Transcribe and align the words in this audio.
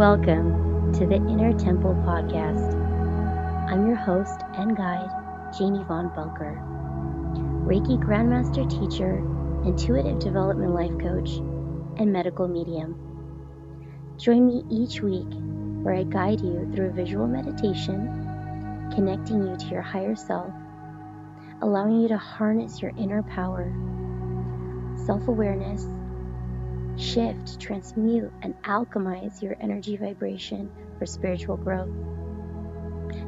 Welcome 0.00 0.94
to 0.94 1.06
the 1.06 1.16
Inner 1.16 1.52
Temple 1.52 1.92
Podcast. 2.06 2.72
I'm 3.70 3.86
your 3.86 3.96
host 3.96 4.40
and 4.54 4.74
guide, 4.74 5.10
Janie 5.58 5.84
Von 5.84 6.10
Bunker, 6.16 6.58
Reiki 7.66 8.02
Grandmaster 8.02 8.64
Teacher, 8.66 9.18
Intuitive 9.66 10.18
Development 10.18 10.72
Life 10.72 10.98
Coach, 10.98 11.36
and 12.00 12.10
Medical 12.10 12.48
Medium. 12.48 12.94
Join 14.16 14.46
me 14.46 14.64
each 14.70 15.02
week 15.02 15.28
where 15.82 15.94
I 15.94 16.04
guide 16.04 16.40
you 16.40 16.66
through 16.74 16.92
visual 16.92 17.26
meditation, 17.26 18.88
connecting 18.94 19.46
you 19.46 19.54
to 19.54 19.66
your 19.66 19.82
higher 19.82 20.16
self, 20.16 20.50
allowing 21.60 22.00
you 22.00 22.08
to 22.08 22.16
harness 22.16 22.80
your 22.80 22.92
inner 22.96 23.22
power, 23.22 23.70
self 25.04 25.28
awareness, 25.28 25.84
shift, 27.00 27.58
transmute, 27.58 28.30
and 28.42 28.54
alchemize 28.62 29.40
your 29.42 29.56
energy 29.60 29.96
vibration 29.96 30.70
for 30.98 31.06
spiritual 31.06 31.56
growth. 31.56 31.88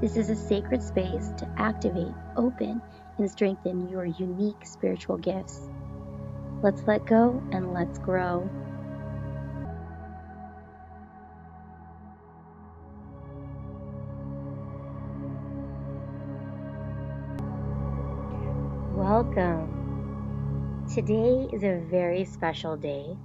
This 0.00 0.16
is 0.16 0.30
a 0.30 0.36
sacred 0.36 0.82
space 0.82 1.32
to 1.38 1.48
activate, 1.58 2.14
open, 2.36 2.80
and 3.18 3.30
strengthen 3.30 3.88
your 3.88 4.04
unique 4.04 4.64
spiritual 4.64 5.16
gifts. 5.18 5.68
Let's 6.62 6.82
let 6.86 7.04
go 7.06 7.42
and 7.52 7.72
let's 7.72 7.98
grow. 7.98 8.48
Welcome. 18.94 19.72
Today 20.94 21.48
is 21.52 21.64
a 21.64 21.84
very 21.90 22.24
special 22.24 22.76
day 22.76 23.16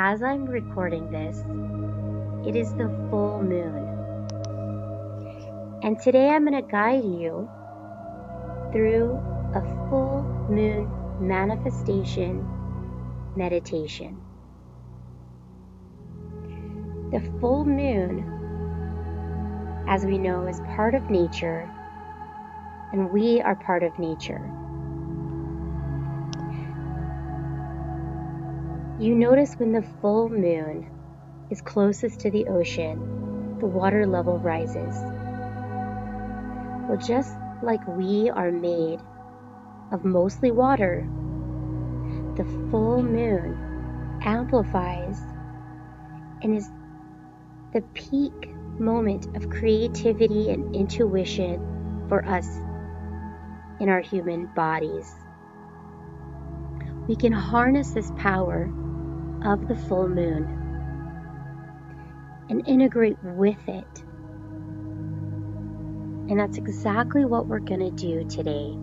as 0.00 0.22
I'm 0.22 0.46
recording 0.46 1.10
this, 1.10 1.38
it 2.46 2.54
is 2.54 2.72
the 2.74 2.86
full 3.10 3.42
moon. 3.42 3.84
And 5.82 5.98
today 5.98 6.28
I'm 6.28 6.46
going 6.46 6.62
to 6.62 6.70
guide 6.70 7.02
you 7.02 7.50
through 8.70 9.20
a 9.56 9.60
full 9.90 10.22
moon 10.48 10.88
manifestation 11.20 12.48
meditation. 13.34 14.22
The 17.10 17.20
full 17.40 17.64
moon, 17.64 18.24
as 19.88 20.06
we 20.06 20.16
know, 20.16 20.46
is 20.46 20.60
part 20.76 20.94
of 20.94 21.10
nature, 21.10 21.68
and 22.92 23.10
we 23.10 23.40
are 23.40 23.56
part 23.56 23.82
of 23.82 23.98
nature. 23.98 24.57
You 29.00 29.14
notice 29.14 29.54
when 29.54 29.70
the 29.70 29.86
full 30.00 30.28
moon 30.28 30.90
is 31.50 31.60
closest 31.60 32.18
to 32.20 32.32
the 32.32 32.48
ocean, 32.48 33.56
the 33.60 33.66
water 33.66 34.04
level 34.04 34.40
rises. 34.40 34.96
Well, 36.88 36.98
just 36.98 37.32
like 37.62 37.86
we 37.86 38.28
are 38.28 38.50
made 38.50 39.00
of 39.92 40.04
mostly 40.04 40.50
water, 40.50 41.08
the 42.36 42.42
full 42.72 43.00
moon 43.04 44.20
amplifies 44.24 45.20
and 46.42 46.56
is 46.56 46.68
the 47.72 47.82
peak 47.94 48.52
moment 48.80 49.36
of 49.36 49.48
creativity 49.48 50.50
and 50.50 50.74
intuition 50.74 52.04
for 52.08 52.24
us 52.26 52.48
in 53.78 53.88
our 53.88 54.00
human 54.00 54.46
bodies. 54.56 55.14
We 57.06 57.14
can 57.14 57.32
harness 57.32 57.92
this 57.92 58.10
power 58.16 58.68
of 59.44 59.68
the 59.68 59.76
full 59.76 60.08
moon 60.08 60.44
and 62.50 62.66
integrate 62.66 63.16
with 63.22 63.68
it. 63.68 64.04
And 66.30 66.38
that's 66.38 66.58
exactly 66.58 67.24
what 67.24 67.46
we're 67.46 67.58
going 67.58 67.80
to 67.80 67.90
do 67.90 68.24
today. 68.28 68.76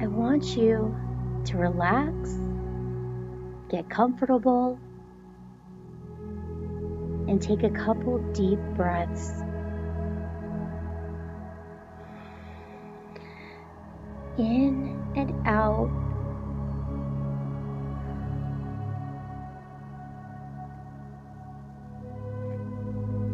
I 0.00 0.06
want 0.06 0.56
you 0.56 0.94
to 1.46 1.56
relax, 1.56 2.38
get 3.68 3.88
comfortable, 3.88 4.78
and 7.26 7.40
take 7.40 7.62
a 7.62 7.70
couple 7.70 8.18
deep 8.32 8.58
breaths. 8.76 9.32
In 14.36 15.00
and 15.14 15.46
out. 15.46 15.88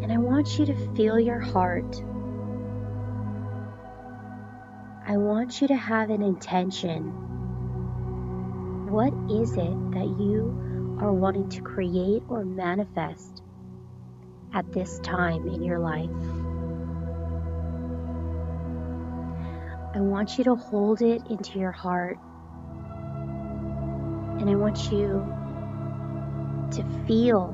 And 0.03 0.13
I 0.13 0.19
want 0.19 0.59
you 0.59 0.67
to 0.67 0.75
feel 0.95 1.19
your 1.19 1.41
heart. 1.41 2.03
I 5.07 5.17
want 5.17 5.61
you 5.61 5.69
to 5.69 5.77
have 5.77 6.11
an 6.11 6.23
intention. 6.23 7.05
What 8.91 9.15
is 9.31 9.53
it 9.53 9.93
that 9.93 10.17
you 10.21 10.99
are 11.01 11.13
wanting 11.13 11.49
to 11.49 11.63
create 11.63 12.23
or 12.29 12.45
manifest 12.45 13.43
at 14.53 14.71
this 14.73 14.99
time 15.01 15.49
in 15.49 15.63
your 15.63 15.79
life? 15.79 16.11
I 19.93 20.01
want 20.01 20.39
you 20.39 20.45
to 20.45 20.55
hold 20.55 21.03
it 21.03 21.27
into 21.29 21.59
your 21.59 21.73
heart. 21.73 22.19
And 24.39 24.49
I 24.49 24.55
want 24.55 24.93
you 24.93 25.27
to 26.71 27.05
feel 27.07 27.49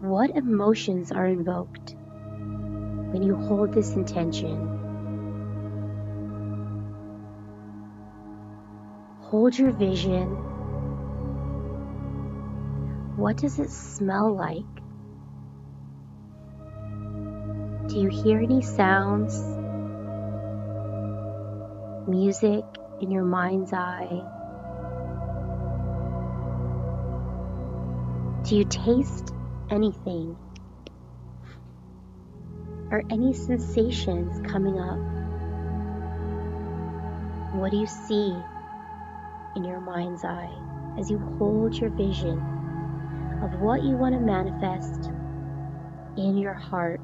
what 0.00 0.30
emotions 0.30 1.12
are 1.12 1.26
invoked 1.26 1.94
when 3.12 3.22
you 3.22 3.36
hold 3.36 3.72
this 3.72 3.94
intention. 3.94 4.68
Hold 9.20 9.56
your 9.56 9.70
vision. 9.70 10.28
What 13.16 13.36
does 13.36 13.60
it 13.60 13.70
smell 13.70 14.34
like? 14.34 14.64
Do 17.88 18.00
you 18.00 18.08
hear 18.08 18.40
any 18.40 18.60
sounds? 18.60 19.61
Music 22.12 22.62
in 23.00 23.10
your 23.10 23.24
mind's 23.24 23.72
eye? 23.72 24.22
Do 28.42 28.56
you 28.56 28.64
taste 28.64 29.34
anything? 29.70 30.36
Are 32.90 33.02
any 33.10 33.32
sensations 33.32 34.46
coming 34.46 34.78
up? 34.78 34.98
What 37.54 37.70
do 37.70 37.78
you 37.78 37.86
see 37.86 38.36
in 39.56 39.64
your 39.64 39.80
mind's 39.80 40.22
eye 40.22 40.52
as 40.98 41.10
you 41.10 41.18
hold 41.38 41.74
your 41.74 41.90
vision 41.90 42.38
of 43.42 43.58
what 43.60 43.82
you 43.82 43.96
want 43.96 44.14
to 44.14 44.20
manifest 44.20 45.10
in 46.18 46.36
your 46.36 46.54
heart? 46.54 47.00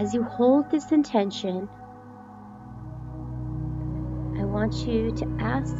As 0.00 0.14
you 0.14 0.22
hold 0.22 0.70
this 0.70 0.92
intention, 0.92 1.68
I 4.38 4.44
want 4.44 4.86
you 4.86 5.10
to 5.14 5.36
ask 5.38 5.76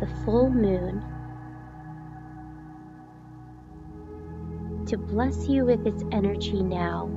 the 0.00 0.08
full 0.24 0.48
moon 0.48 1.04
to 4.86 4.96
bless 4.96 5.46
you 5.46 5.66
with 5.66 5.86
its 5.86 6.02
energy 6.10 6.62
now. 6.62 7.10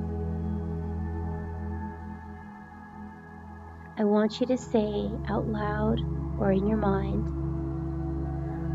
I 3.96 4.04
want 4.04 4.38
you 4.38 4.46
to 4.48 4.58
say 4.58 5.10
out 5.30 5.48
loud 5.48 6.02
or 6.38 6.52
in 6.52 6.66
your 6.66 6.76
mind, 6.76 7.24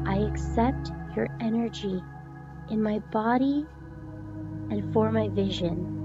I 0.08 0.28
accept 0.28 0.90
your 1.16 1.28
energy 1.40 2.02
in 2.72 2.82
my 2.82 2.98
body 2.98 3.68
and 4.72 4.92
for 4.92 5.12
my 5.12 5.28
vision. 5.28 6.01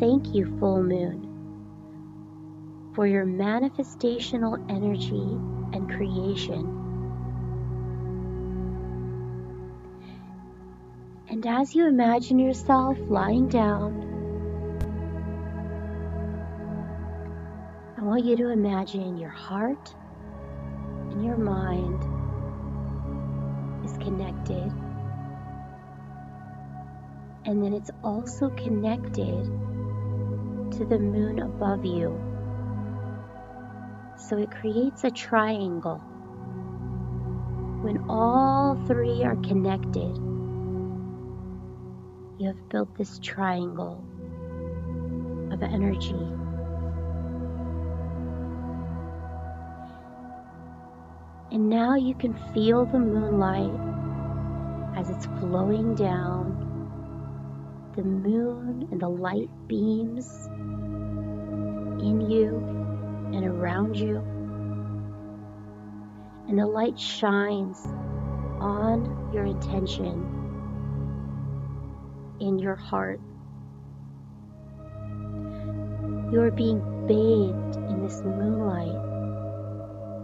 Thank 0.00 0.34
you, 0.34 0.46
full 0.58 0.82
moon, 0.82 1.28
for 2.94 3.06
your 3.06 3.26
manifestational 3.26 4.58
energy 4.70 5.36
and 5.74 5.90
creation. 5.90 6.78
And 11.28 11.46
as 11.46 11.74
you 11.74 11.86
imagine 11.86 12.38
yourself 12.38 12.96
lying 13.10 13.48
down, 13.48 14.06
I 17.98 18.02
want 18.02 18.24
you 18.24 18.38
to 18.38 18.48
imagine 18.48 19.18
your 19.18 19.28
heart 19.28 19.94
and 21.10 21.22
your 21.22 21.36
mind 21.36 22.02
is 23.84 23.92
connected. 23.98 24.72
And 27.44 27.62
then 27.62 27.74
it's 27.74 27.90
also 28.02 28.48
connected 28.48 29.69
to 30.72 30.84
the 30.84 30.98
moon 30.98 31.40
above 31.40 31.84
you. 31.84 32.18
So 34.16 34.38
it 34.38 34.50
creates 34.50 35.04
a 35.04 35.10
triangle. 35.10 35.98
When 37.82 38.04
all 38.08 38.80
three 38.86 39.24
are 39.24 39.36
connected, 39.36 40.16
you 42.38 42.46
have 42.46 42.68
built 42.68 42.94
this 42.96 43.18
triangle 43.18 44.04
of 45.50 45.62
energy. 45.62 46.14
And 51.52 51.68
now 51.68 51.96
you 51.96 52.14
can 52.14 52.34
feel 52.54 52.84
the 52.84 52.98
moonlight 52.98 53.72
as 54.96 55.10
it's 55.10 55.26
flowing 55.40 55.94
down 55.96 56.69
the 57.96 58.02
moon 58.02 58.88
and 58.92 59.00
the 59.00 59.08
light 59.08 59.50
beams 59.66 60.46
in 62.00 62.20
you 62.30 62.56
and 63.34 63.44
around 63.44 63.96
you. 63.96 64.16
And 66.48 66.58
the 66.58 66.66
light 66.66 66.98
shines 66.98 67.84
on 68.60 69.30
your 69.32 69.44
intention 69.44 70.40
in 72.40 72.58
your 72.58 72.76
heart. 72.76 73.20
You 76.32 76.40
are 76.42 76.52
being 76.52 76.80
bathed 77.06 77.76
in 77.90 78.02
this 78.02 78.22
moonlight, 78.22 78.94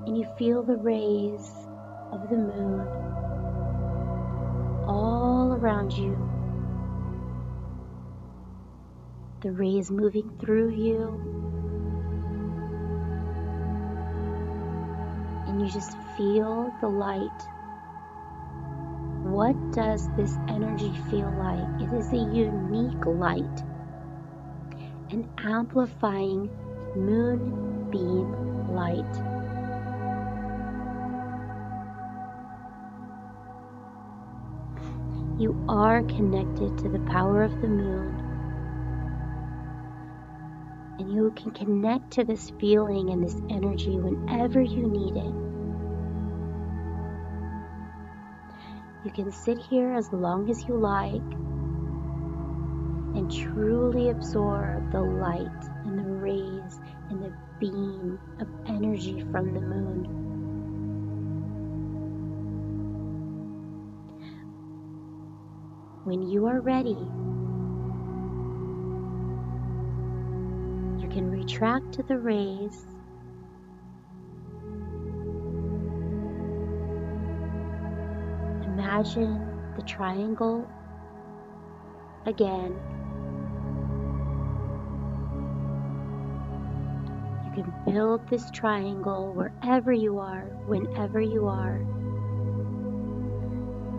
and 0.07 0.17
you 0.17 0.27
feel 0.39 0.63
the 0.63 0.77
rays 0.77 1.51
of 2.13 2.29
the 2.31 2.37
moon 2.37 2.81
all 4.87 5.53
around 5.53 5.93
you 5.93 6.36
the 9.47 9.53
rays 9.53 9.93
moving 9.93 10.29
through 10.41 10.71
you. 10.71 11.07
And 15.47 15.63
you 15.63 15.71
just 15.71 15.97
feel 16.17 16.75
the 16.81 16.89
light. 16.89 17.41
What 19.23 19.55
does 19.71 20.09
this 20.17 20.35
energy 20.49 20.93
feel 21.11 21.33
like? 21.39 21.81
It 21.81 21.95
is 21.95 22.13
a 22.13 22.17
unique 22.17 23.07
light, 23.07 23.63
an 25.11 25.31
amplifying 25.39 26.51
moonbeam 26.97 28.75
light. 28.75 29.15
You 35.39 35.55
are 35.69 36.03
connected 36.03 36.77
to 36.79 36.89
the 36.89 36.99
power 37.11 37.45
of 37.45 37.61
the 37.61 37.69
moon 37.69 38.26
and 40.99 41.13
you 41.13 41.33
can 41.37 41.51
connect 41.51 42.13
to 42.13 42.25
this 42.25 42.51
feeling 42.59 43.11
and 43.11 43.23
this 43.23 43.37
energy 43.51 43.99
whenever 43.99 44.61
you 44.61 44.87
need 44.87 45.17
it. 45.17 45.35
You 49.05 49.13
can 49.13 49.31
sit 49.31 49.59
here 49.59 49.93
as 49.93 50.13
long 50.13 50.51
as 50.51 50.65
you 50.65 50.77
like 50.77 51.23
and 53.15 53.31
truly 53.31 54.11
absorb 54.11 54.91
the 54.91 55.01
light 55.01 55.65
and 55.85 55.99
the 55.99 56.11
rays 56.11 56.81
and 57.11 57.23
the 57.23 57.33
beam 57.61 58.19
of 58.41 58.49
energy 58.67 59.25
from 59.31 59.55
the 59.55 59.61
moon. 59.61 60.27
When 66.05 66.23
you 66.23 66.47
are 66.47 66.61
ready, 66.61 66.99
can 71.17 71.31
retract 71.31 72.07
the 72.09 72.19
rays. 72.19 72.85
Imagine 78.67 79.41
the 79.77 79.83
triangle 79.87 80.69
again. 82.27 82.77
You 87.47 87.63
can 87.63 87.73
build 87.87 88.29
this 88.29 88.51
triangle 88.51 89.33
wherever 89.33 89.95
you 89.95 90.19
are, 90.19 90.45
whenever 90.67 91.23
you 91.23 91.47
are. 91.47 91.77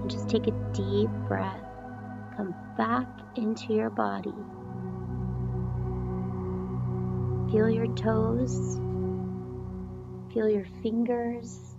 And 0.02 0.12
just 0.12 0.30
take 0.30 0.46
a 0.46 0.52
deep 0.72 1.10
breath. 1.28 1.66
Come 2.36 2.54
back 2.78 3.08
into 3.36 3.74
your 3.74 3.90
body. 3.90 4.36
Feel 7.52 7.70
your 7.70 7.88
toes. 7.96 8.76
Feel 10.34 10.50
your 10.50 10.66
fingers. 10.84 11.76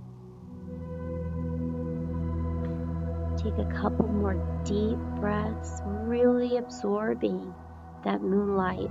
Take 3.36 3.58
a 3.58 3.70
couple 3.78 4.08
more 4.08 4.34
deep 4.64 4.98
breaths, 5.20 5.82
really 5.84 6.56
absorbing 6.56 7.54
that 8.02 8.22
moonlight 8.22 8.88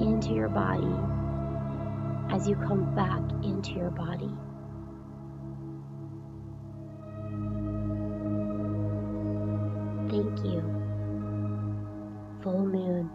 into 0.00 0.32
your 0.32 0.48
body 0.48 0.96
as 2.34 2.48
you 2.48 2.56
come 2.56 2.94
back 2.94 3.20
into 3.44 3.72
your 3.72 3.90
body. 3.90 4.32
Thank 10.08 10.44
you. 10.44 10.62
Full 12.42 12.64
moon 12.66 13.10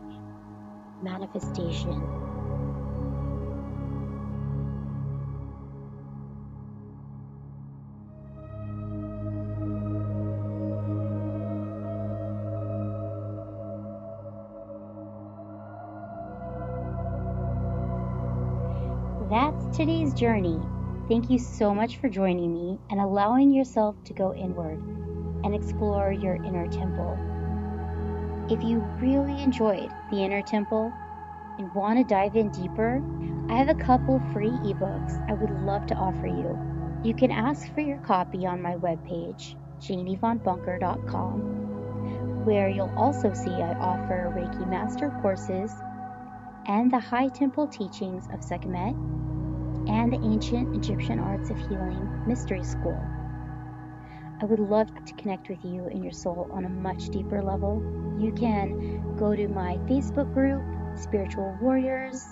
manifestation. 1.02 2.27
That's 19.30 19.76
today's 19.76 20.14
journey. 20.14 20.58
Thank 21.10 21.30
you 21.30 21.38
so 21.38 21.76
much 21.76 21.98
for 21.98 22.08
joining 22.08 22.54
me 22.54 22.80
and 22.90 23.02
allowing 23.02 23.52
yourself 23.52 24.02
to 24.06 24.14
go 24.14 24.34
inward 24.34 24.82
and 25.44 25.54
explore 25.54 26.14
your 26.14 26.36
inner 26.36 26.66
temple. 26.68 27.20
If 28.50 28.64
you 28.64 28.80
really 29.02 29.44
enjoyed 29.44 29.92
the 30.12 30.24
inner 30.24 30.42
temple 30.42 30.94
and 31.60 31.76
want 31.76 32.00
to 32.00 32.06
dive 32.06 32.38
in 32.38 32.52
deeper, 32.52 33.04
I 33.50 33.58
have 33.58 33.68
a 33.68 33.76
couple 33.76 34.22
free 34.32 34.54
ebooks 34.64 35.22
I 35.30 35.34
would 35.34 35.52
love 35.66 35.88
to 35.88 35.96
offer 35.96 36.28
you. 36.28 36.58
You 37.04 37.14
can 37.14 37.30
ask 37.30 37.70
for 37.74 37.82
your 37.82 37.98
copy 37.98 38.46
on 38.46 38.62
my 38.62 38.76
webpage, 38.76 39.58
janievonbunker.com, 39.82 42.46
where 42.46 42.70
you'll 42.70 42.94
also 42.96 43.34
see 43.34 43.52
I 43.52 43.74
offer 43.74 44.32
Reiki 44.34 44.66
Master 44.70 45.10
courses 45.22 45.74
and 46.68 46.92
the 46.92 47.00
High 47.00 47.30
Temple 47.30 47.68
teachings 47.68 48.28
of 48.34 48.44
Sekhmet 48.44 48.94
and 49.88 50.12
the 50.12 50.20
Ancient 50.22 50.76
Egyptian 50.76 51.18
Arts 51.18 51.50
of 51.50 51.58
Healing 51.58 52.28
Mystery 52.28 52.64
School. 52.64 53.02
I 54.42 54.46
would 54.46 54.60
love 54.60 54.88
to 55.06 55.14
connect 55.14 55.48
with 55.50 55.64
you 55.64 55.86
and 55.86 56.04
your 56.04 56.12
soul 56.12 56.50
on 56.52 56.66
a 56.66 56.70
much 56.70 57.10
deeper 57.10 57.42
level. 57.42 57.82
You 58.20 58.34
can 58.34 59.16
go 59.16 59.34
to 59.34 59.48
my 59.48 59.78
Facebook 59.88 60.32
group, 60.34 60.62
Spiritual 61.00 61.58
Warriors, 61.62 62.26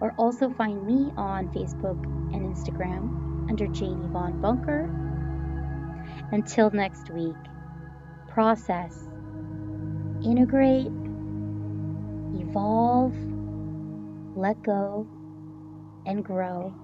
or 0.00 0.14
also 0.18 0.50
find 0.50 0.84
me 0.84 1.12
on 1.16 1.48
Facebook 1.48 2.02
and 2.34 2.54
Instagram 2.54 3.48
under 3.48 3.68
Janie 3.68 4.08
Von 4.08 4.40
Bunker. 4.40 4.90
Until 6.32 6.70
next 6.70 7.10
week, 7.10 7.36
process, 8.28 9.08
integrate, 10.24 10.90
evolve, 12.34 13.14
let 14.38 14.62
go, 14.62 15.08
and 16.06 16.24
grow 16.24 16.76